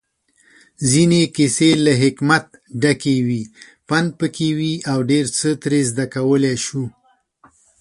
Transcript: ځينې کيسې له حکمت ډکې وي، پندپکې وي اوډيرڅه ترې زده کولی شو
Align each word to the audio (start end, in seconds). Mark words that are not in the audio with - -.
ځينې 0.89 1.21
کيسې 1.35 1.69
له 1.85 1.93
حکمت 2.01 2.45
ډکې 2.81 3.15
وي، 3.27 3.43
پندپکې 3.87 4.49
وي 4.57 4.73
اوډيرڅه 4.93 5.49
ترې 5.61 5.81
زده 5.89 6.05
کولی 6.13 6.55
شو 6.65 6.83